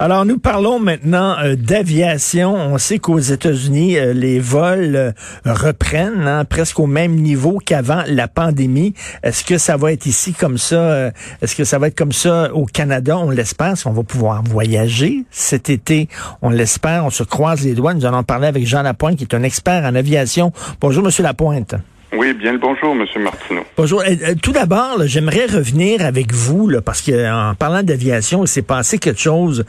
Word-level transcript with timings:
Alors, 0.00 0.24
nous 0.24 0.38
parlons 0.38 0.80
maintenant 0.80 1.36
euh, 1.38 1.54
d'aviation. 1.54 2.54
On 2.54 2.78
sait 2.78 2.98
qu'aux 2.98 3.20
États-Unis, 3.20 3.96
euh, 3.96 4.12
les 4.12 4.40
vols 4.40 4.96
euh, 4.96 5.12
reprennent 5.46 6.26
hein, 6.26 6.44
presque 6.44 6.80
au 6.80 6.86
même 6.86 7.14
niveau 7.14 7.58
qu'avant 7.64 8.02
la 8.08 8.26
pandémie. 8.26 8.94
Est-ce 9.22 9.44
que 9.44 9.56
ça 9.56 9.76
va 9.76 9.92
être 9.92 10.06
ici 10.06 10.32
comme 10.32 10.58
ça? 10.58 11.12
Est-ce 11.40 11.54
que 11.54 11.62
ça 11.62 11.78
va 11.78 11.86
être 11.86 11.96
comme 11.96 12.12
ça 12.12 12.52
au 12.52 12.66
Canada? 12.66 13.16
On 13.18 13.30
l'espère. 13.30 13.72
Est-ce 13.72 13.84
qu'on 13.84 13.92
va 13.92 14.02
pouvoir 14.02 14.42
voyager 14.42 15.24
cet 15.30 15.70
été? 15.70 16.08
On 16.42 16.50
l'espère. 16.50 17.04
On 17.04 17.10
se 17.10 17.22
croise 17.22 17.64
les 17.64 17.74
doigts. 17.74 17.94
Nous 17.94 18.04
allons 18.04 18.24
parler 18.24 18.48
avec 18.48 18.66
Jean 18.66 18.82
Lapointe, 18.82 19.16
qui 19.16 19.24
est 19.24 19.34
un 19.34 19.44
expert 19.44 19.84
en 19.84 19.94
aviation. 19.94 20.52
Bonjour, 20.80 21.04
Monsieur 21.04 21.22
Lapointe. 21.22 21.76
Oui, 22.16 22.32
bien 22.32 22.52
le 22.52 22.58
bonjour, 22.58 22.92
M. 22.92 23.04
Martineau. 23.22 23.62
Bonjour. 23.76 24.00
Euh, 24.02 24.14
euh, 24.22 24.34
tout 24.40 24.52
d'abord, 24.52 24.98
j'aimerais 25.04 25.46
revenir 25.46 26.04
avec 26.04 26.32
vous, 26.32 26.68
là, 26.68 26.80
parce 26.80 27.02
qu'en 27.02 27.54
parlant 27.58 27.82
d'aviation, 27.82 28.44
il 28.44 28.48
s'est 28.48 28.62
passé 28.62 28.98
quelque 28.98 29.20
chose 29.20 29.64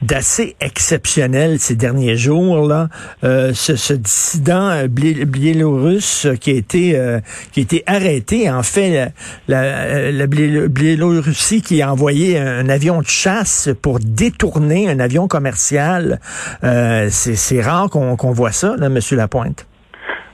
d'assez 0.00 0.56
exceptionnel 0.60 1.58
ces 1.60 1.74
derniers 1.74 2.16
jours. 2.16 2.66
Là. 2.66 2.88
Euh, 3.22 3.52
ce, 3.52 3.92
dissident 3.92 4.86
biélorusse 4.86 6.28
qui 6.40 6.50
a 6.50 6.54
été 6.54 7.18
qui 7.52 7.60
a 7.60 7.62
été 7.62 7.82
arrêté, 7.86 8.50
en 8.50 8.62
fait, 8.62 9.12
la, 9.48 10.10
la, 10.10 10.26
Biélorussie 10.26 11.60
qui 11.60 11.82
a 11.82 11.92
envoyé 11.92 12.38
un, 12.38 12.68
avion 12.68 13.00
de 13.00 13.06
chasse 13.06 13.68
pour 13.82 13.98
détourner 13.98 14.88
un 14.88 15.00
avion 15.00 15.28
commercial. 15.28 16.20
C'est 16.62 17.60
rare 17.60 17.90
qu'on 17.90 18.32
voit 18.32 18.52
ça, 18.52 18.74
là, 18.78 18.86
M. 18.86 18.98
Lapointe. 19.12 19.66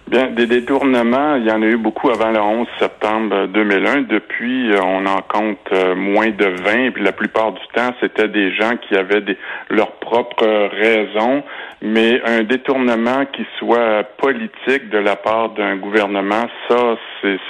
Bien, 0.08 0.28
des 0.28 0.46
détournements, 0.46 1.34
il 1.34 1.46
y 1.46 1.50
en 1.50 1.62
a 1.62 1.66
eu 1.66 1.76
beaucoup 1.76 2.10
avant 2.10 2.30
le 2.30 2.38
11 2.38 2.68
septembre 2.78 3.48
2001. 3.48 4.02
Depuis, 4.02 4.70
euh, 4.70 4.80
on 4.80 5.04
en 5.04 5.20
compte 5.22 5.58
euh, 5.72 5.96
moins 5.96 6.30
de 6.30 6.44
20. 6.44 6.92
Puis 6.92 7.02
la 7.02 7.10
plupart 7.10 7.50
du 7.50 7.66
temps, 7.74 7.92
c'était 8.00 8.28
des 8.28 8.54
gens 8.54 8.76
qui 8.76 8.94
avaient 8.94 9.20
des, 9.20 9.36
leurs 9.68 9.96
propres 9.96 10.68
raisons. 10.68 11.42
Mais 11.82 12.22
un 12.24 12.44
détournement 12.44 13.24
qui 13.32 13.44
soit 13.58 14.04
politique 14.18 14.90
de 14.90 14.98
la 14.98 15.16
part 15.16 15.50
d'un 15.50 15.74
gouvernement, 15.74 16.46
ça, 16.68 16.96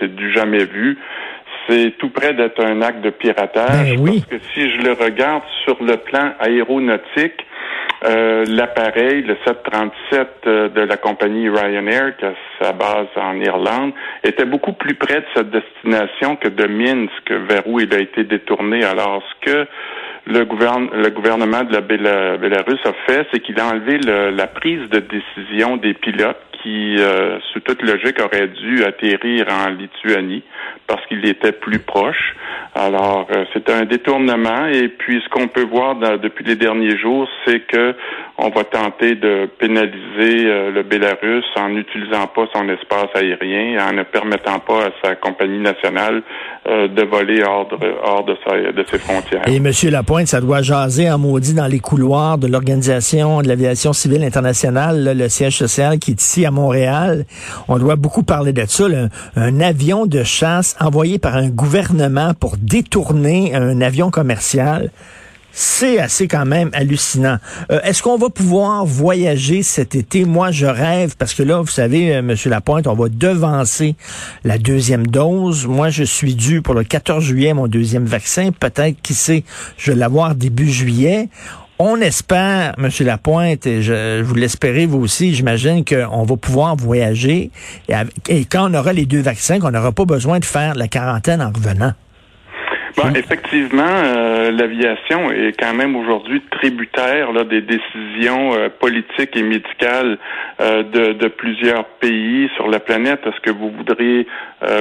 c'est 0.01 0.17
du 0.17 0.33
jamais 0.33 0.65
vu. 0.65 0.97
C'est 1.69 1.95
tout 1.99 2.09
près 2.09 2.33
d'être 2.33 2.65
un 2.65 2.81
acte 2.81 3.03
de 3.03 3.11
piratage. 3.11 3.97
Ben 3.97 4.01
oui. 4.01 4.25
Parce 4.31 4.41
que 4.41 4.49
si 4.55 4.71
je 4.71 4.81
le 4.81 4.93
regarde 4.93 5.43
sur 5.65 5.77
le 5.83 5.99
plan 5.99 6.33
aéronautique, 6.41 7.46
euh, 8.07 8.45
l'appareil, 8.49 9.23
le 9.23 9.37
737 9.45 10.29
euh, 10.47 10.69
de 10.69 10.81
la 10.83 10.97
compagnie 10.97 11.49
Ryanair, 11.49 12.17
qui 12.17 12.25
a 12.25 12.35
sa 12.61 12.73
base 12.73 13.09
en 13.17 13.35
Irlande, 13.41 13.93
était 14.23 14.45
beaucoup 14.45 14.73
plus 14.73 14.95
près 14.95 15.21
de 15.21 15.27
sa 15.35 15.43
destination 15.43 16.37
que 16.37 16.49
de 16.49 16.67
Minsk, 16.67 17.31
vers 17.49 17.67
où 17.67 17.81
il 17.81 17.93
a 17.95 17.99
été 17.99 18.25
détourné. 18.25 18.85
Alors, 18.85 19.23
ce 19.23 19.51
que 19.51 19.67
le, 20.27 20.45
gouvernement 20.45 21.65
de 21.65 21.73
la 21.73 21.81
Bélarus 21.81 22.81
a 22.85 22.93
fait, 23.07 23.27
c'est 23.33 23.41
qu'il 23.41 23.59
a 23.61 23.67
enlevé 23.67 23.99
la 23.99 24.47
prise 24.47 24.89
de 24.91 25.01
décision 25.01 25.77
des 25.77 25.95
pilotes 25.95 26.37
qui, 26.63 26.97
euh, 26.99 27.39
sous 27.53 27.61
toute 27.61 27.83
logique, 27.83 28.21
auraient 28.21 28.49
dû 28.49 28.85
atterrir 28.85 29.47
en 29.51 29.71
Lituanie 29.71 30.43
parce 30.87 31.05
qu'il 31.07 31.27
était 31.27 31.53
plus 31.53 31.79
proche. 31.79 32.35
Alors, 32.75 33.27
euh, 33.35 33.45
c'est 33.53 33.69
un 33.71 33.85
détournement. 33.85 34.67
Et 34.67 34.89
puis, 34.89 35.23
ce 35.25 35.29
qu'on 35.31 35.49
peut 35.49 35.65
voir 35.65 35.97
depuis 35.97 36.45
les 36.45 36.57
derniers 36.57 36.97
jours, 36.99 37.29
c'est 37.45 37.61
que 37.61 37.95
on 38.39 38.51
va 38.51 38.65
tenter 38.65 39.15
de 39.15 39.49
pénaliser 39.59 40.47
euh, 40.47 40.71
le 40.71 40.83
Bélarus 40.83 41.45
en 41.57 41.71
n'utilisant 41.71 42.27
pas 42.27 42.47
son 42.55 42.69
espace 42.69 43.09
aérien, 43.15 43.79
en 43.89 43.93
ne 43.93 44.03
permettant 44.03 44.59
pas 44.59 44.87
à 44.87 44.91
sa 45.03 45.15
compagnie 45.17 45.61
nationale 45.61 46.23
de 46.67 47.03
voler 47.05 47.45
hors 47.45 48.25
de, 48.25 48.85
ses 48.91 48.99
frontières. 48.99 49.43
Et 49.47 49.61
Monsieur 49.61 49.89
Lapointe, 49.89 50.27
ça 50.27 50.41
doit 50.41 50.63
jaser 50.63 51.09
en 51.09 51.17
maudit 51.17 51.55
dans 51.55 51.69
les 51.69 51.79
couloirs 51.79 52.39
de 52.39 52.49
l'Organisation 52.49 53.41
de 53.41 53.49
l'aviation 53.49 53.93
civile 53.93 54.25
internationale, 54.25 55.15
le 55.17 55.29
siège 55.29 55.57
social 55.57 55.99
qui 55.99 56.13
est 56.13 56.21
ici 56.21 56.45
à 56.45 56.51
Montréal. 56.57 57.27
On 57.69 57.79
doit 57.79 57.97
beaucoup 57.97 58.23
parler 58.23 58.53
de 58.53 58.65
ça. 58.67 58.87
un 59.37 59.61
avion 59.61 60.07
de 60.07 60.23
chasse 60.23 60.75
envoyé 60.81 61.19
par 61.19 61.37
un 61.37 61.49
gouvernement 61.49 62.33
pour 62.35 62.57
détourner 62.57 63.55
un 63.55 63.81
avion 63.81 64.11
commercial. 64.11 64.91
C'est 65.59 65.99
assez 65.99 66.29
quand 66.29 66.45
même 66.45 66.69
hallucinant. 66.75 67.39
Euh, 67.73 67.81
est-ce 67.83 68.03
qu'on 68.03 68.19
va 68.19 68.29
pouvoir 68.29 68.85
voyager 68.85 69.63
cet 69.63 69.95
été? 69.95 70.27
Moi, 70.27 70.51
je 70.51 70.67
rêve 70.67 71.17
parce 71.17 71.33
que 71.33 71.43
là, 71.43 71.63
vous 71.63 71.67
savez, 71.67 72.15
euh, 72.15 72.21
Monsieur 72.21 72.51
Lapointe, 72.51 72.87
on 72.87 72.95
va 72.95 73.09
devancer 73.09 73.97
la 74.45 74.59
deuxième 74.59 75.07
dose. 75.07 75.67
Moi, 75.67 75.89
je 75.89 76.05
suis 76.05 76.35
dû 76.35 76.61
pour 76.61 76.75
le 76.75 76.85
14 76.85 77.25
juillet 77.25 77.55
mon 77.55 77.69
deuxième 77.69 78.05
vaccin. 78.05 78.51
Peut-être, 78.53 79.01
qui 79.01 79.15
sait, 79.15 79.45
je 79.79 79.93
vais 79.93 79.97
l'avoir 79.97 80.35
début 80.35 80.71
juillet. 80.71 81.31
On 81.79 82.01
espère, 82.01 82.75
Monsieur 82.79 83.05
Lapointe, 83.05 83.67
et 83.67 83.83
je, 83.83 84.23
vous 84.23 84.35
l'espérez 84.35 84.87
vous 84.87 84.99
aussi, 84.99 85.35
j'imagine 85.35 85.85
qu'on 85.85 86.23
va 86.23 86.37
pouvoir 86.37 86.75
voyager 86.75 87.51
et, 87.89 87.95
et, 88.29 88.45
quand 88.47 88.71
on 88.71 88.75
aura 88.75 88.95
les 88.95 89.05
deux 89.05 89.21
vaccins, 89.21 89.59
qu'on 89.59 89.71
n'aura 89.71 89.93
pas 89.93 90.07
besoin 90.07 90.39
de 90.39 90.45
faire 90.47 90.75
la 90.75 90.89
quarantaine 90.89 91.43
en 91.43 91.51
revenant. 91.51 91.93
Bon, 92.97 93.13
effectivement, 93.15 93.83
euh, 93.83 94.51
l'aviation 94.51 95.31
est 95.31 95.53
quand 95.61 95.75
même 95.75 95.97
aujourd'hui 95.97 96.41
tributaire 96.51 97.31
là, 97.31 97.45
des 97.45 97.61
décisions 97.61 98.55
euh, 98.55 98.71
politiques 98.71 99.37
et 99.37 99.43
médicales 99.43 100.17
euh, 100.63 100.83
de, 100.83 101.13
de, 101.13 101.29
plusieurs 101.29 101.85
pays 102.01 102.49
sur 102.57 102.69
la 102.69 102.81
planète. 102.81 103.21
Est-ce 103.27 103.41
que 103.41 103.51
vous 103.51 103.71
voudriez 103.71 104.27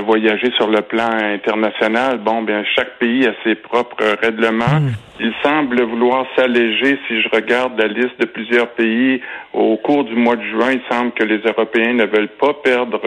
voyager 0.06 0.52
sur 0.56 0.68
le 0.68 0.82
plan 0.82 1.10
international? 1.12 2.20
Bon, 2.20 2.42
bien, 2.42 2.64
chaque 2.76 2.98
pays 2.98 3.28
a 3.28 3.34
ses 3.44 3.56
propres 3.56 4.18
règlements. 4.22 4.80
Hmm. 4.80 4.94
Il 5.20 5.34
semble 5.44 5.82
vouloir 5.82 6.26
s'alléger. 6.36 6.98
Si 7.08 7.22
je 7.22 7.30
regarde 7.34 7.78
la 7.78 7.88
liste 7.88 8.20
de 8.20 8.26
plusieurs 8.26 8.70
pays 8.70 9.22
au 9.54 9.78
cours 9.78 10.06
du 10.06 10.16
mois 10.16 10.38
de 10.38 10.44
juin, 10.44 10.72
il 10.72 10.82
semble 10.90 11.12
que 11.12 11.24
les 11.24 11.40
Européens 11.40 11.94
ne 11.94 12.06
veulent 12.06 12.36
pas 12.40 12.54
perdre 12.54 13.02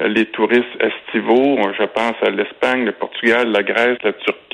les 0.00 0.26
touristes 0.26 0.64
estivaux. 0.80 1.58
Je 1.78 1.84
pense 1.84 2.14
à 2.22 2.30
l'Espagne, 2.30 2.84
le 2.84 2.92
Portugal, 2.92 3.50
la 3.50 3.62
Grèce, 3.62 3.98
la 4.02 4.12
Turquie 4.12 4.51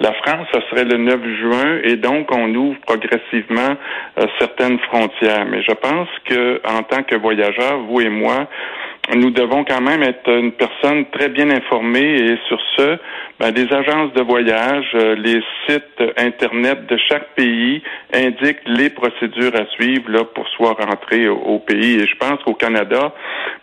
la 0.00 0.12
France, 0.14 0.46
ce 0.52 0.60
serait 0.70 0.84
le 0.84 0.96
9 0.96 1.20
juin 1.40 1.78
et 1.84 1.96
donc 1.96 2.30
on 2.32 2.54
ouvre 2.54 2.78
progressivement 2.86 3.76
euh, 4.18 4.26
certaines 4.38 4.78
frontières. 4.80 5.46
Mais 5.46 5.62
je 5.62 5.72
pense 5.72 6.08
que 6.24 6.60
en 6.66 6.82
tant 6.82 7.02
que 7.02 7.16
voyageurs, 7.16 7.78
vous 7.88 8.00
et 8.00 8.08
moi, 8.08 8.48
nous 9.16 9.30
devons 9.30 9.64
quand 9.64 9.80
même 9.80 10.02
être 10.02 10.28
une 10.28 10.52
personne 10.52 11.06
très 11.06 11.28
bien 11.28 11.50
informée 11.50 12.14
et 12.14 12.38
sur 12.46 12.58
ce, 12.76 12.98
ben, 13.40 13.50
les 13.50 13.72
agences 13.72 14.12
de 14.12 14.22
voyage, 14.22 14.86
euh, 14.94 15.16
les 15.16 15.42
sites 15.66 16.00
internet 16.16 16.86
de 16.86 16.96
chaque 17.08 17.34
pays 17.34 17.82
indiquent 18.12 18.62
les 18.66 18.90
procédures 18.90 19.54
à 19.56 19.66
suivre 19.72 20.08
là 20.08 20.24
pour 20.24 20.46
soit 20.48 20.74
rentrer 20.74 21.28
au, 21.28 21.58
pays. 21.58 22.00
Et 22.00 22.06
je 22.06 22.16
pense 22.16 22.40
qu'au 22.44 22.54
Canada, 22.54 23.12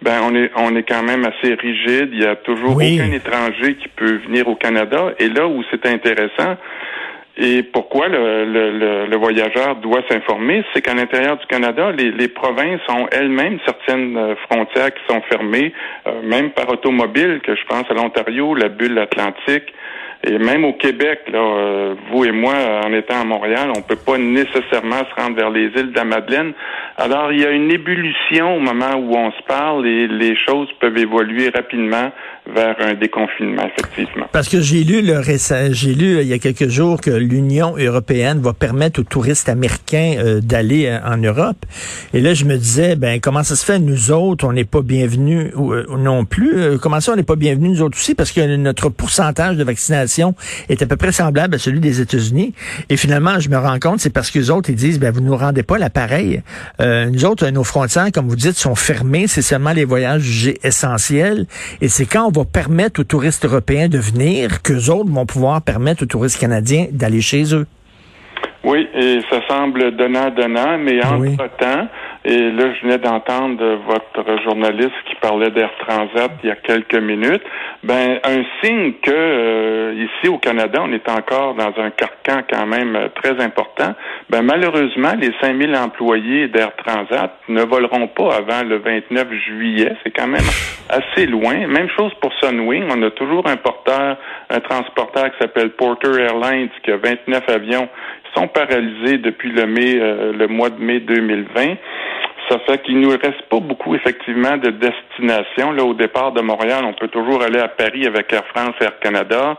ben 0.02 0.20
on 0.24 0.36
est 0.36 0.52
on 0.58 0.76
est 0.76 0.84
quand 0.84 1.04
même 1.04 1.26
assez 1.26 1.54
rigide. 1.54 2.10
Il 2.12 2.22
y 2.22 2.26
a 2.26 2.36
toujours 2.36 2.76
aucun 2.76 3.12
étranger 3.12 3.76
qui 3.76 3.88
peut 3.88 4.20
venir 4.28 4.48
au 4.48 4.56
Canada. 4.56 5.14
Et 5.20 5.30
là 5.30 5.48
où 5.48 5.64
c'est 5.72 5.86
intéressant, 5.86 6.58
et 7.42 7.64
pourquoi 7.64 8.10
le, 8.10 8.44
le, 8.44 9.06
le, 9.06 9.18
voyageur 9.18 9.78
doit 9.78 10.02
s'informer, 10.10 10.62
c'est 10.74 10.82
qu'à 10.82 10.94
l'intérieur 10.94 11.38
du 11.38 11.46
Canada, 11.48 11.90
les, 11.92 12.12
les 12.12 12.28
provinces 12.28 12.82
ont 12.90 13.08
elles-mêmes 13.14 13.60
certaines 13.66 14.18
euh, 14.18 14.36
frontières 14.50 14.94
qui 14.94 15.02
sont 15.10 15.22
fermées, 15.32 15.74
euh, 16.06 16.22
même 16.22 16.52
par 16.52 16.70
automobile, 16.70 17.40
que 17.42 17.56
je 17.56 17.64
pense 17.66 17.90
à 17.90 17.94
l'Ontario, 17.94 18.54
la 18.56 18.68
bulle 18.68 19.00
atlantique, 19.00 19.74
et 20.22 20.38
même 20.38 20.66
au 20.66 20.74
Québec, 20.74 21.22
là, 21.32 21.40
euh, 21.40 21.96
vous 22.12 22.26
et 22.26 22.32
moi, 22.34 22.54
en 22.86 22.92
étant 22.92 23.22
à 23.22 23.24
Montréal, 23.24 23.72
on 23.76 23.82
peut 23.82 23.96
pas 23.96 24.18
nécessairement 24.18 25.00
se 25.10 25.22
rendre 25.22 25.38
vers 25.38 25.50
les 25.50 25.68
îles 25.68 25.92
de 25.92 25.96
la 25.96 26.04
Madeleine. 26.04 26.52
Alors, 26.98 27.32
il 27.32 27.40
y 27.40 27.46
a 27.46 27.52
une 27.52 27.72
ébullition 27.72 28.58
au 28.58 28.60
moment 28.60 28.96
où 28.96 29.16
on 29.16 29.32
se 29.32 29.42
parle 29.48 29.88
et 29.88 30.08
les 30.08 30.36
choses 30.36 30.68
peuvent 30.82 30.98
évoluer 30.98 31.50
rapidement 31.50 32.12
vers 32.54 32.76
un 32.80 32.96
déconfinement, 32.96 33.64
effectivement. 33.68 34.26
Parce 34.34 34.50
que 34.50 34.60
j'ai 34.60 34.84
lu 34.84 35.02
le 35.02 35.22
j'ai 35.72 35.94
lu 35.94 36.18
euh, 36.18 36.22
il 36.22 36.28
y 36.28 36.34
a 36.34 36.40
quelques 36.40 36.68
jours 36.68 37.00
que 37.00 37.12
l'Union 37.12 37.76
européenne 37.78 38.40
va 38.40 38.54
permettre 38.54 39.00
aux 39.00 39.04
touristes 39.04 39.48
américains 39.48 40.16
euh, 40.18 40.42
d'aller 40.42 40.88
euh, 40.88 41.00
en 41.06 41.18
Europe. 41.18 41.58
Et 42.14 42.22
là, 42.22 42.34
je 42.34 42.46
me 42.46 42.58
disais, 42.58 42.96
ben 42.96 43.20
comment 43.22 43.44
ça 43.44 43.56
se 43.56 43.64
fait, 43.64 43.80
nous 43.80 44.12
autres, 44.12 44.46
on 44.46 44.54
n'est 44.54 44.66
pas 44.66 44.82
bienvenus 44.82 45.54
non 45.56 46.26
plus. 46.26 46.80
comment 46.82 47.00
ça, 47.00 47.14
on 47.14 47.16
n'est 47.16 47.24
pas 47.24 47.36
bienvenus 47.36 47.78
nous 47.78 47.82
autres 47.84 47.98
aussi, 47.98 48.16
parce 48.16 48.32
que 48.32 48.56
notre 48.56 48.90
pourcentage 48.90 49.56
de 49.56 49.64
vaccination 49.64 50.09
est 50.70 50.82
à 50.82 50.86
peu 50.86 50.96
près 50.96 51.12
semblable 51.12 51.56
à 51.56 51.58
celui 51.58 51.80
des 51.80 52.02
États-Unis. 52.02 52.54
Et 52.90 52.98
finalement, 52.98 53.40
je 53.40 53.50
me 53.50 53.58
rends 53.58 53.80
compte, 53.80 54.00
c'est 54.00 54.14
parce 54.14 54.32
que 54.32 54.40
les 54.40 54.50
autres, 54.50 54.70
ils 54.70 54.76
disent, 54.76 55.00
ben 55.00 55.12
vous 55.12 55.22
nous 55.22 55.36
rendez 55.36 55.64
pas 55.64 55.78
l'appareil. 55.78 56.42
nous 56.80 57.26
autres, 57.26 57.48
nos 57.50 57.64
frontières, 57.64 58.12
comme 58.14 58.28
vous 58.28 58.36
dites, 58.36 58.56
sont 58.56 58.76
fermées. 58.76 59.28
C'est 59.28 59.42
seulement 59.42 59.74
les 59.74 59.86
voyages 59.86 60.22
jugés 60.22 60.60
essentiels. 60.64 61.46
Et 61.82 61.88
c'est 61.88 62.06
quand 62.06 62.28
on 62.28 62.32
va 62.32 62.46
permettre 62.46 63.02
aux 63.02 63.06
touristes 63.06 63.46
européens 63.46 63.88
de 63.88 63.98
venir 63.98 64.62
qu'eux 64.62 64.90
autres 64.90 65.10
vont 65.10 65.26
pouvoir 65.26 65.62
permettre 65.62 66.04
aux 66.04 66.08
touristes 66.08 66.40
canadiens 66.40 66.88
d'aller 66.92 67.22
chez 67.22 67.54
eux. 67.54 67.66
Oui, 68.64 68.88
et 68.94 69.22
ça 69.30 69.40
semble 69.48 69.96
donnant-donnant, 69.96 70.78
mais 70.80 71.04
entre-temps, 71.04 71.88
et 72.26 72.52
là, 72.52 72.74
je 72.74 72.82
venais 72.82 72.98
d'entendre 72.98 73.80
votre 73.88 74.44
journaliste 74.44 74.92
qui 75.06 75.16
parlait 75.22 75.52
d'Air 75.52 75.72
Transat 75.80 76.32
il 76.44 76.50
y 76.50 76.52
a 76.52 76.56
quelques 76.56 76.96
minutes. 76.96 77.42
Ben, 77.84 78.20
un 78.26 78.44
signe 78.62 78.94
que 79.02 79.10
euh, 79.10 79.94
ici 79.96 80.28
au 80.28 80.38
Canada, 80.38 80.82
on 80.84 80.92
est 80.92 81.08
encore 81.08 81.56
dans 81.56 81.72
un 81.82 81.92
carcan 81.92 82.42
quand 82.52 82.66
même 82.66 82.96
euh, 82.98 83.08
très 83.16 83.42
important. 83.42 83.96
Ben, 84.30 84.42
malheureusement, 84.42 85.14
les 85.18 85.32
5000 85.40 85.74
employés 85.78 86.50
d'Air 86.50 86.76
Transat 86.76 87.40
ne 87.48 87.64
voleront 87.64 88.08
pas 88.08 88.36
avant 88.36 88.64
le 88.68 88.80
29 88.80 89.28
juillet. 89.48 89.96
C'est 90.04 90.12
quand 90.12 90.28
même 90.28 90.42
assez 90.90 91.26
loin. 91.26 91.68
Même 91.68 91.88
chose 91.96 92.12
pour 92.22 92.34
Sunwing. 92.42 92.84
On 92.90 93.02
a 93.02 93.12
toujours 93.12 93.48
un 93.48 93.56
porteur, 93.56 94.18
un 94.50 94.60
transporteur 94.60 95.32
qui 95.32 95.38
s'appelle 95.40 95.70
Porter 95.70 96.20
Airlines 96.20 96.70
qui 96.84 96.92
a 96.92 96.98
29 96.98 97.48
avions 97.48 97.88
sont 98.36 98.48
paralysés 98.48 99.18
depuis 99.18 99.52
le 99.52 99.66
mai, 99.66 99.96
euh, 100.00 100.34
le 100.34 100.48
mois 100.48 100.70
de 100.70 100.82
mai 100.82 101.00
2020. 101.00 101.76
Ça 102.50 102.58
fait 102.66 102.82
qu'il 102.82 103.00
nous 103.00 103.10
reste 103.10 103.42
pas 103.50 103.60
beaucoup, 103.60 103.94
effectivement, 103.94 104.58
de 104.58 104.72
destinations. 104.72 105.72
Là, 105.72 105.84
au 105.84 105.94
départ 105.94 106.32
de 106.32 106.42
Montréal, 106.42 106.84
on 106.84 106.94
peut 106.94 107.08
toujours 107.08 107.44
aller 107.44 107.60
à 107.60 107.68
Paris 107.68 108.08
avec 108.08 108.34
Air 108.34 108.46
France, 108.48 108.74
Air 108.82 108.98
Canada. 109.00 109.56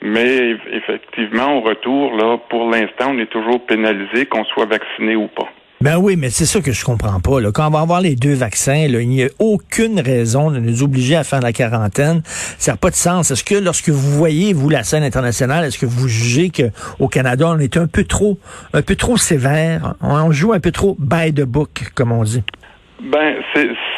Mais 0.00 0.56
effectivement, 0.72 1.58
au 1.58 1.60
retour, 1.60 2.16
là, 2.16 2.38
pour 2.48 2.70
l'instant, 2.70 3.10
on 3.10 3.18
est 3.18 3.30
toujours 3.30 3.66
pénalisé, 3.66 4.24
qu'on 4.24 4.44
soit 4.44 4.64
vacciné 4.64 5.16
ou 5.16 5.26
pas. 5.26 5.50
Ben 5.82 5.96
oui, 5.96 6.16
mais 6.16 6.28
c'est 6.28 6.44
ça 6.44 6.60
que 6.60 6.72
je 6.72 6.84
comprends 6.84 7.20
pas. 7.20 7.40
Là. 7.40 7.52
Quand 7.52 7.66
on 7.66 7.70
va 7.70 7.80
avoir 7.80 8.02
les 8.02 8.14
deux 8.14 8.34
vaccins, 8.34 8.74
il 8.74 9.08
n'y 9.08 9.24
a 9.24 9.28
aucune 9.38 9.98
raison 9.98 10.50
de 10.50 10.58
nous 10.58 10.82
obliger 10.82 11.16
à 11.16 11.24
faire 11.24 11.40
la 11.40 11.54
quarantaine. 11.54 12.20
Ça 12.58 12.72
n'a 12.72 12.76
pas 12.76 12.90
de 12.90 12.96
sens. 12.96 13.30
Est-ce 13.30 13.42
que 13.42 13.54
lorsque 13.54 13.88
vous 13.88 14.10
voyez, 14.10 14.52
vous, 14.52 14.68
la 14.68 14.84
scène 14.84 15.04
internationale, 15.04 15.64
est-ce 15.64 15.78
que 15.78 15.86
vous 15.86 16.06
jugez 16.06 16.50
qu'au 16.50 17.08
Canada, 17.08 17.46
on 17.48 17.58
est 17.58 17.78
un 17.78 17.86
peu 17.86 18.04
trop, 18.04 18.38
un 18.74 18.82
peu 18.82 18.94
trop 18.94 19.16
sévère? 19.16 19.94
On 20.02 20.30
joue 20.32 20.52
un 20.52 20.60
peu 20.60 20.70
trop 20.70 20.98
by 20.98 21.32
the 21.32 21.44
book, 21.44 21.92
comme 21.94 22.12
on 22.12 22.24
dit? 22.24 22.42
Ben, 23.02 23.36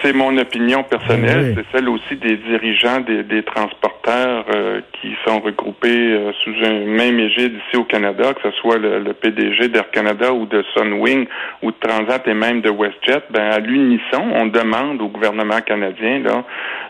c'est 0.02 0.12
mon 0.12 0.36
opinion 0.38 0.84
personnelle. 0.84 1.54
C'est 1.56 1.76
celle 1.76 1.88
aussi 1.88 2.14
des 2.16 2.36
dirigeants 2.36 3.00
des, 3.00 3.24
des 3.24 3.42
transporteurs 3.42 4.44
euh, 4.54 4.80
qui 5.00 5.16
sont 5.26 5.40
regroupés 5.40 6.12
euh, 6.12 6.32
sous 6.44 6.54
un 6.64 6.84
même 6.86 7.18
égide 7.18 7.54
ici 7.54 7.76
au 7.76 7.84
Canada, 7.84 8.32
que 8.34 8.48
ce 8.48 8.56
soit 8.58 8.78
le, 8.78 9.12
PDG 9.12 9.68
d'Air 9.68 9.90
Canada 9.90 10.32
ou 10.32 10.46
de 10.46 10.64
Sunwing 10.74 11.26
ou 11.62 11.72
de 11.72 11.76
Transat 11.80 12.26
et 12.28 12.34
même 12.34 12.60
de 12.60 12.70
WestJet. 12.70 13.22
Ben, 13.30 13.50
à 13.50 13.58
l'unisson, 13.58 14.22
on 14.34 14.46
demande 14.46 15.02
au 15.02 15.08
gouvernement 15.08 15.60
canadien 15.60 16.20
là 16.20 16.44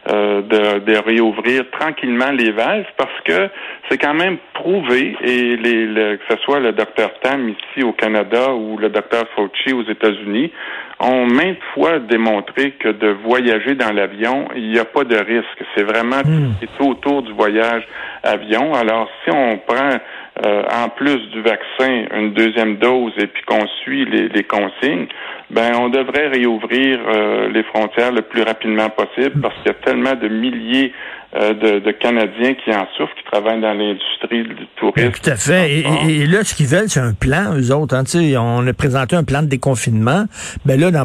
euh, 0.09 0.43
de, 0.43 0.81
de, 0.81 0.99
réouvrir 0.99 1.65
tranquillement 1.71 2.33
les 2.33 2.51
valves 2.51 2.87
parce 2.97 3.21
que 3.25 3.49
c'est 3.89 3.99
quand 3.99 4.15
même 4.15 4.39
prouvé 4.53 5.17
et 5.23 5.57
les, 5.57 5.87
le, 5.87 6.17
que 6.17 6.25
ce 6.29 6.37
soit 6.43 6.59
le 6.59 6.73
docteur 6.73 7.13
Tam 7.23 7.49
ici 7.49 7.85
au 7.85 7.93
Canada 7.93 8.53
ou 8.53 8.77
le 8.79 8.89
docteur 8.89 9.25
Fauci 9.37 9.73
aux 9.73 9.85
États-Unis 9.85 10.51
ont 10.99 11.27
maintes 11.27 11.63
fois 11.75 12.01
démontré 12.01 12.73
que 12.73 12.89
de 12.89 13.09
voyager 13.25 13.75
dans 13.75 13.93
l'avion, 13.93 14.49
il 14.57 14.71
n'y 14.71 14.79
a 14.79 14.85
pas 14.85 15.05
de 15.05 15.17
risque. 15.17 15.65
C'est 15.77 15.85
vraiment 15.85 16.23
hmm. 16.25 16.55
tout 16.79 16.91
autour 16.91 17.23
du 17.23 17.33
voyage 17.33 17.87
avion. 18.23 18.75
Alors, 18.75 19.09
si 19.25 19.31
on 19.31 19.59
prend 19.59 19.99
euh, 20.45 20.63
en 20.73 20.89
plus 20.89 21.19
du 21.31 21.43
vaccin 21.43 22.07
une 22.17 22.33
deuxième 22.33 22.77
dose 22.79 23.13
et 23.19 23.27
puis 23.27 23.43
qu'on 23.45 23.67
suit 23.83 24.07
les, 24.07 24.29
les, 24.29 24.45
consignes, 24.45 25.07
ben 25.51 25.73
on 25.79 25.91
devrait 25.91 26.29
réouvrir 26.29 27.01
euh, 27.07 27.51
les 27.51 27.63
frontières 27.65 28.13
le 28.13 28.23
plus 28.23 28.43
rapidement 28.43 28.89
possible 28.89 29.43
parce 29.43 29.55
qu'il 29.57 29.67
y 29.67 29.71
a 29.71 29.75
tellement 29.85 30.15
de 30.15 30.29
milliers 30.29 30.95
euh, 31.37 31.81
de, 31.81 31.91
Canadiens 31.93 32.55
qui 32.55 32.71
en 32.71 32.87
souffrent, 32.97 33.15
qui 33.15 33.25
travaillent 33.31 33.61
dans 33.61 33.75
l'industrie 33.75 34.45
du 34.45 34.67
tourisme. 34.77 35.11
tout 35.11 35.31
à 35.31 35.37
fait. 35.37 35.85
Et, 36.09 36.27
là, 36.27 36.45
ce 36.45 36.55
qu'ils 36.55 36.67
veulent, 36.67 36.89
c'est 36.89 37.01
un 37.01 37.13
plan, 37.13 37.55
eux 37.55 37.71
autres. 37.71 37.95
Hein, 37.95 38.05
on 38.39 38.67
a 38.67 38.73
présenté 38.73 39.17
un 39.17 39.25
plan 39.25 39.43
de 39.43 39.49
déconfinement. 39.49 40.25
Ben 40.65 40.81
là, 40.81 40.91
dans, 40.91 41.05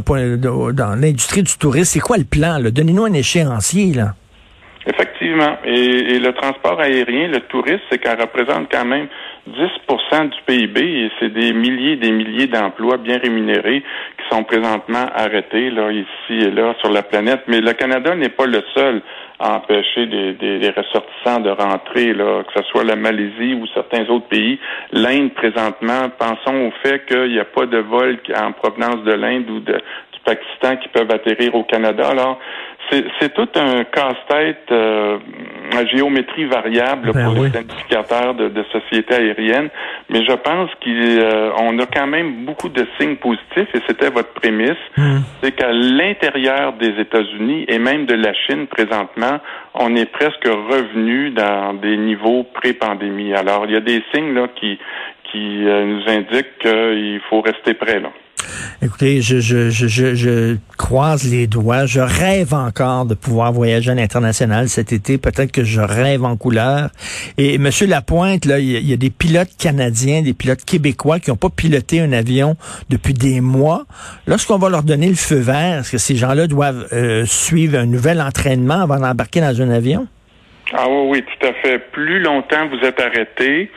dans 0.71 0.95
l'industrie 0.95 1.43
du 1.43 1.57
tourisme, 1.57 1.85
c'est 1.85 1.99
quoi 1.99 2.17
le 2.17 2.23
plan? 2.23 2.59
Donnez-nous 2.61 3.03
un 3.03 3.13
échéancier. 3.13 3.93
là. 3.93 4.13
Et, 5.65 6.19
le 6.19 6.31
transport 6.33 6.79
aérien, 6.79 7.27
le 7.27 7.41
tourisme, 7.41 7.81
c'est 7.89 7.99
qu'elle 7.99 8.19
représente 8.19 8.71
quand 8.71 8.85
même 8.85 9.07
10% 9.49 10.29
du 10.29 10.41
PIB 10.45 10.81
et 10.81 11.11
c'est 11.19 11.33
des 11.33 11.53
milliers 11.53 11.93
et 11.93 11.95
des 11.97 12.11
milliers 12.11 12.47
d'emplois 12.47 12.97
bien 12.97 13.17
rémunérés 13.17 13.81
qui 14.17 14.35
sont 14.35 14.43
présentement 14.43 15.05
arrêtés 15.15 15.69
là, 15.69 15.91
ici 15.91 16.47
et 16.47 16.51
là 16.51 16.75
sur 16.79 16.89
la 16.91 17.03
planète. 17.03 17.43
Mais 17.47 17.61
le 17.61 17.73
Canada 17.73 18.15
n'est 18.15 18.29
pas 18.29 18.45
le 18.45 18.61
seul 18.75 19.01
à 19.39 19.57
empêcher 19.57 20.07
des, 20.07 20.33
des, 20.33 20.69
ressortissants 20.71 21.39
de 21.41 21.51
rentrer, 21.51 22.13
là, 22.13 22.43
que 22.43 22.59
ce 22.59 22.67
soit 22.69 22.83
la 22.83 22.95
Malaisie 22.95 23.53
ou 23.53 23.67
certains 23.67 24.07
autres 24.09 24.27
pays. 24.27 24.59
L'Inde, 24.91 25.31
présentement, 25.33 26.09
pensons 26.17 26.67
au 26.67 26.71
fait 26.81 27.05
qu'il 27.05 27.31
n'y 27.31 27.39
a 27.39 27.45
pas 27.45 27.67
de 27.67 27.77
vol 27.77 28.17
en 28.35 28.51
provenance 28.53 29.03
de 29.03 29.13
l'Inde 29.13 29.49
ou 29.49 29.59
de, 29.59 29.79
Pakistan 30.27 30.75
qui 30.75 30.89
peuvent 30.89 31.09
atterrir 31.09 31.55
au 31.55 31.63
Canada. 31.63 32.09
Alors, 32.09 32.37
c'est 32.89 33.33
tout 33.33 33.47
un 33.55 33.83
casse-tête 33.83 34.71
euh, 34.71 35.17
à 35.77 35.85
géométrie 35.85 36.45
variable 36.45 37.11
ben 37.13 37.25
pour 37.25 37.43
les 37.43 37.57
indicateurs 37.57 38.33
de, 38.33 38.47
de 38.49 38.63
sociétés 38.71 39.15
aériennes, 39.15 39.69
mais 40.09 40.23
je 40.25 40.33
pense 40.33 40.69
qu'on 40.81 40.89
euh, 40.89 41.83
a 41.83 41.85
quand 41.93 42.07
même 42.07 42.45
beaucoup 42.45 42.69
de 42.69 42.85
signes 42.97 43.17
positifs 43.17 43.69
et 43.73 43.81
c'était 43.87 44.09
votre 44.09 44.33
prémisse, 44.33 44.83
hmm. 44.95 45.19
c'est 45.41 45.51
qu'à 45.51 45.71
l'intérieur 45.71 46.73
des 46.73 46.93
États-Unis 46.99 47.65
et 47.67 47.79
même 47.79 48.05
de 48.05 48.15
la 48.15 48.33
Chine 48.33 48.67
présentement, 48.67 49.39
on 49.73 49.95
est 49.95 50.09
presque 50.09 50.45
revenu 50.45 51.31
dans 51.31 51.73
des 51.73 51.97
niveaux 51.97 52.43
pré-pandémie. 52.53 53.33
Alors 53.33 53.65
il 53.65 53.73
y 53.73 53.77
a 53.77 53.81
des 53.81 54.03
signes 54.13 54.33
là 54.33 54.47
qui 54.55 54.79
qui 55.31 55.67
euh, 55.67 55.83
nous 55.83 56.09
indiquent 56.09 56.57
qu'il 56.59 57.19
faut 57.29 57.41
rester 57.41 57.73
prêt 57.73 57.99
là. 57.99 58.11
Écoutez, 58.81 59.21
je, 59.21 59.39
je, 59.39 59.69
je, 59.69 60.15
je, 60.15 60.57
croise 60.77 61.29
les 61.29 61.47
doigts. 61.47 61.85
Je 61.85 61.99
rêve 61.99 62.53
encore 62.53 63.05
de 63.05 63.15
pouvoir 63.15 63.51
voyager 63.51 63.91
à 63.91 63.95
l'international 63.95 64.69
cet 64.69 64.93
été. 64.93 65.17
Peut-être 65.17 65.51
que 65.51 65.63
je 65.63 65.81
rêve 65.81 66.23
en 66.23 66.37
couleur. 66.37 66.89
Et 67.37 67.57
Monsieur 67.57 67.87
Lapointe, 67.87 68.45
là, 68.45 68.59
il 68.59 68.87
y, 68.87 68.93
a 68.93 68.97
des 68.97 69.09
pilotes 69.09 69.49
canadiens, 69.57 70.21
des 70.21 70.33
pilotes 70.33 70.63
québécois 70.63 71.19
qui 71.19 71.31
n'ont 71.31 71.37
pas 71.37 71.49
piloté 71.49 71.99
un 71.99 72.13
avion 72.13 72.55
depuis 72.89 73.13
des 73.13 73.41
mois. 73.41 73.85
Lorsqu'on 74.27 74.57
va 74.57 74.69
leur 74.69 74.83
donner 74.83 75.07
le 75.09 75.15
feu 75.15 75.39
vert, 75.39 75.79
est-ce 75.79 75.91
que 75.91 75.97
ces 75.97 76.15
gens-là 76.15 76.47
doivent 76.47 76.87
euh, 76.93 77.25
suivre 77.25 77.79
un 77.79 77.85
nouvel 77.85 78.21
entraînement 78.21 78.81
avant 78.81 78.99
d'embarquer 78.99 79.41
dans 79.41 79.61
un 79.61 79.71
avion? 79.71 80.07
Ah 80.73 80.85
oui, 80.87 81.07
oui, 81.09 81.23
tout 81.23 81.47
à 81.47 81.53
fait. 81.53 81.79
Plus 81.91 82.19
longtemps 82.19 82.67
vous 82.67 82.85
êtes 82.85 82.99
arrêté 82.99 83.71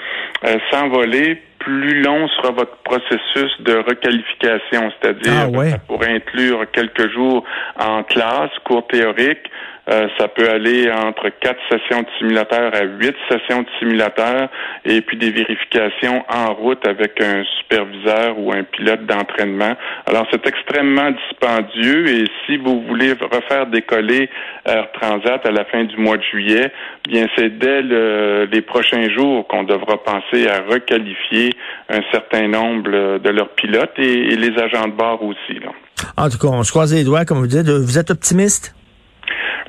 euh, 0.44 0.58
sans 0.70 0.88
voler, 0.88 1.40
plus 1.60 2.02
long 2.02 2.26
sera 2.28 2.50
votre 2.50 2.76
processus 2.78 3.60
de 3.60 3.74
requalification, 3.76 4.90
c'est-à-dire 5.00 5.50
ah, 5.54 5.70
ça 5.70 5.78
pourrait 5.78 6.14
inclure 6.14 6.64
quelques 6.72 7.12
jours 7.12 7.44
en 7.78 8.02
classe, 8.02 8.50
cours 8.64 8.86
théorique, 8.88 9.50
euh, 9.90 10.06
ça 10.18 10.28
peut 10.28 10.48
aller 10.48 10.90
entre 10.90 11.30
quatre 11.40 11.60
sessions 11.68 12.02
de 12.02 12.08
simulateur 12.18 12.72
à 12.74 12.84
huit 12.84 13.16
sessions 13.28 13.62
de 13.62 13.68
simulateur 13.78 14.48
et 14.84 15.00
puis 15.00 15.16
des 15.16 15.30
vérifications 15.30 16.24
en 16.28 16.54
route 16.54 16.86
avec 16.86 17.20
un 17.20 17.42
superviseur 17.58 18.38
ou 18.38 18.52
un 18.52 18.62
pilote 18.62 19.04
d'entraînement. 19.06 19.74
Alors, 20.06 20.26
c'est 20.30 20.46
extrêmement 20.46 21.10
dispendieux 21.10 22.08
et 22.08 22.24
si 22.46 22.56
vous 22.56 22.82
voulez 22.86 23.12
refaire 23.12 23.66
décoller 23.66 24.30
Air 24.64 24.88
Transat 24.92 25.44
à 25.44 25.50
la 25.50 25.64
fin 25.64 25.84
du 25.84 25.96
mois 25.96 26.16
de 26.16 26.22
juillet, 26.22 26.72
bien, 27.08 27.26
c'est 27.36 27.58
dès 27.58 27.82
les 27.82 28.62
prochains 28.62 29.08
jours 29.10 29.46
qu'on 29.48 29.64
devra 29.64 30.02
penser 30.02 30.48
à 30.48 30.60
requalifier 30.72 31.50
un 31.88 32.00
certain 32.12 32.48
nombre 32.48 33.18
de 33.18 33.30
leurs 33.30 33.50
pilotes 33.50 33.98
et, 33.98 34.32
et 34.32 34.36
les 34.36 34.56
agents 34.58 34.86
de 34.86 34.92
bord 34.92 35.22
aussi. 35.22 35.58
Là. 35.60 35.72
En 36.16 36.28
tout 36.28 36.38
cas, 36.38 36.48
on 36.48 36.62
se 36.62 36.70
croise 36.70 36.94
les 36.94 37.04
doigts, 37.04 37.24
comme 37.24 37.38
vous 37.38 37.46
dites. 37.46 37.68
Vous 37.68 37.98
êtes 37.98 38.10
optimiste? 38.10 38.74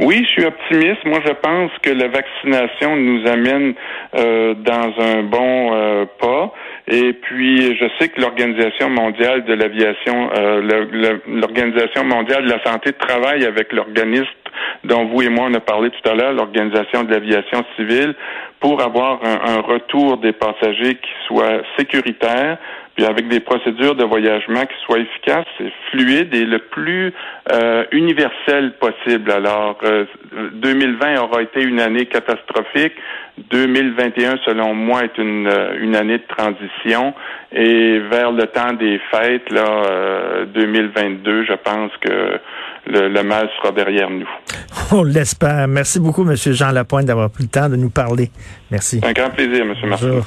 Oui, 0.03 0.25
je 0.25 0.31
suis 0.31 0.45
optimiste. 0.45 1.05
Moi, 1.05 1.19
je 1.23 1.31
pense 1.31 1.71
que 1.83 1.91
la 1.91 2.07
vaccination 2.07 2.95
nous 2.95 3.27
amène 3.27 3.75
euh, 4.15 4.55
dans 4.55 4.91
un 4.99 5.21
bon 5.21 5.75
euh, 5.75 6.05
pas. 6.19 6.51
Et 6.87 7.13
puis, 7.13 7.77
je 7.77 7.85
sais 7.99 8.09
que 8.09 8.19
l'Organisation 8.19 8.89
mondiale 8.89 9.45
de 9.45 9.53
l'aviation, 9.53 10.31
euh, 10.35 11.19
l'Organisation 11.27 12.03
mondiale 12.03 12.45
de 12.45 12.49
la 12.49 12.63
santé 12.63 12.93
travaille 12.93 13.45
avec 13.45 13.71
l'organisme 13.73 14.25
dont 14.83 15.05
vous 15.05 15.21
et 15.21 15.29
moi 15.29 15.47
on 15.49 15.53
a 15.53 15.59
parlé 15.59 15.89
tout 15.91 16.09
à 16.09 16.15
l'heure, 16.15 16.33
l'Organisation 16.33 17.03
de 17.03 17.11
l'aviation 17.11 17.63
civile, 17.75 18.15
pour 18.59 18.81
avoir 18.81 19.19
un, 19.23 19.57
un, 19.57 19.61
retour 19.61 20.17
des 20.17 20.33
passagers 20.33 20.95
qui 20.95 21.11
soit 21.27 21.61
sécuritaire, 21.77 22.57
puis 23.01 23.09
avec 23.09 23.27
des 23.29 23.39
procédures 23.39 23.95
de 23.95 24.03
voyagement 24.03 24.61
qui 24.61 24.75
soient 24.85 24.99
efficaces 24.99 25.45
et 25.59 25.71
fluides 25.89 26.33
et 26.35 26.45
le 26.45 26.59
plus 26.59 27.13
euh, 27.51 27.83
universel 27.91 28.73
possible. 28.79 29.31
Alors, 29.31 29.79
2020 30.53 31.07
euh, 31.07 31.21
aura 31.21 31.41
été 31.41 31.63
une 31.63 31.79
année 31.79 32.05
catastrophique. 32.05 32.93
2021, 33.49 34.35
selon 34.45 34.75
moi, 34.75 35.05
est 35.05 35.17
une, 35.17 35.47
euh, 35.47 35.79
une 35.81 35.95
année 35.95 36.19
de 36.19 36.27
transition. 36.27 37.13
Et 37.51 37.99
vers 38.11 38.31
le 38.31 38.45
temps 38.47 38.73
des 38.73 38.99
fêtes, 39.09 39.49
là, 39.51 40.45
2022, 40.53 41.45
je 41.45 41.53
pense 41.53 41.91
que 42.01 42.39
le, 42.87 43.09
le, 43.09 43.23
mal 43.23 43.49
sera 43.57 43.71
derrière 43.71 44.09
nous. 44.09 44.29
On 44.91 45.03
l'espère. 45.03 45.67
Merci 45.67 45.99
beaucoup, 45.99 46.21
M. 46.21 46.35
Jean 46.35 46.71
Lapointe, 46.71 47.05
d'avoir 47.05 47.31
pris 47.31 47.43
le 47.43 47.49
temps 47.49 47.69
de 47.69 47.75
nous 47.75 47.89
parler. 47.89 48.29
Merci. 48.69 49.01
Un 49.03 49.11
grand 49.11 49.31
plaisir, 49.31 49.65
M. 49.65 49.73
Martin. 49.89 50.21